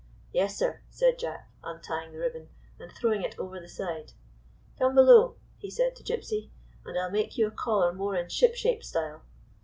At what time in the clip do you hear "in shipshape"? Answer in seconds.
8.15-8.83